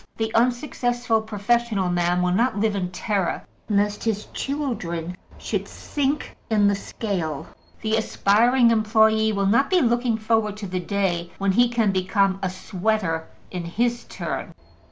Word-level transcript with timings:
The 0.17 0.33
unsuccessful 0.33 1.21
professional 1.21 1.87
man 1.89 2.23
will 2.23 2.31
not 2.31 2.59
live 2.59 2.75
in 2.75 2.89
terror 2.89 3.45
lest 3.69 4.03
his 4.03 4.25
children 4.33 5.15
should 5.37 5.67
sink 5.67 6.35
in 6.49 6.67
the 6.67 6.73
scale; 6.73 7.45
the 7.81 7.97
aspiring 7.97 8.71
employe 8.71 9.31
will 9.31 9.45
not 9.45 9.69
be 9.69 9.79
looking 9.79 10.17
forward 10.17 10.57
to 10.57 10.65
the 10.65 10.79
day 10.79 11.29
when 11.37 11.51
he 11.51 11.69
can 11.69 11.91
become 11.91 12.39
a 12.41 12.49
sweater 12.49 13.27
in 13.51 13.63
his 13.65 14.05
turn. 14.05 14.55